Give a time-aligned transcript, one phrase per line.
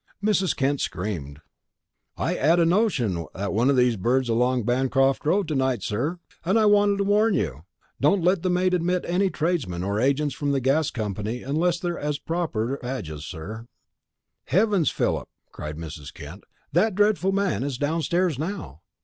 [0.23, 0.55] Mrs.
[0.55, 1.41] Kent screamed.
[2.17, 5.83] "I 'ad a notion that one o' these birds is along Bancroft Road to night,
[5.83, 7.65] sir, an' I wanted to warn you.
[7.99, 11.91] Don't let the maid admit any tradesmen or agents from the gas company unless they
[11.91, 13.67] 'as the proper badges, sir."
[14.45, 16.11] "Heavens, Philip!" cried Mrs.
[16.11, 16.45] Kent.
[16.71, 18.81] "That dreadful man is downstairs now!